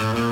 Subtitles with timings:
[0.00, 0.27] Я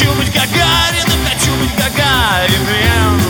[0.00, 3.20] хочу быть Гагариным, хочу быть Гагариным.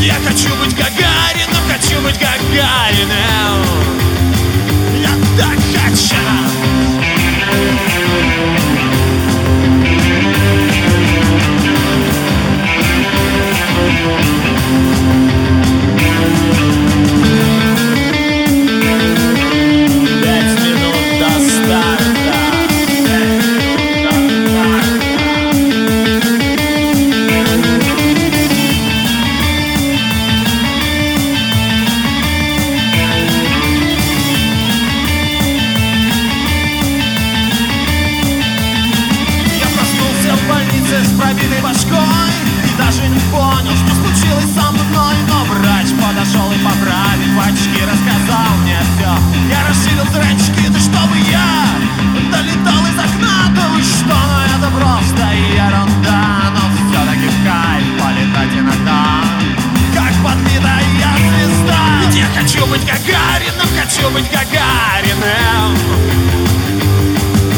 [0.00, 3.29] Я хочу быть Гагарином, хочу быть Гагариным
[41.90, 42.32] башкой
[42.64, 45.14] И даже не понял, что случилось со мной.
[45.28, 49.12] Но врач подошел и поправив очки Рассказал мне все
[49.50, 51.50] Я расширил зрачки, да чтобы я
[52.30, 56.50] Долетал из окна, да вы что, ну это просто ерунда.
[56.54, 59.22] Но все-таки в кайф полетать иногда.
[59.94, 60.84] Как подбитая
[61.16, 61.80] звезда.
[62.04, 65.76] Ведь я хочу быть Гагарином, хочу быть Гагариным.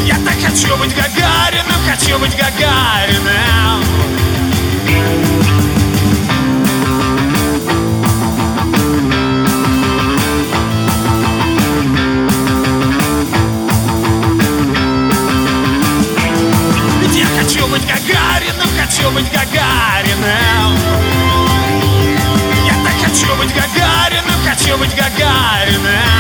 [0.05, 3.83] Я так хочу быть я хочу быть Гагариным,
[19.03, 20.77] хочу быть Гагариным.
[22.65, 26.12] Я так хочу быть Гагариным, хочу быть Гагариным